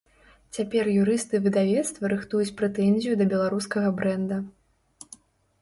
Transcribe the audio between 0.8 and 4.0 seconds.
юрысты выдавецтва рыхтуюць прэтэнзію да беларускага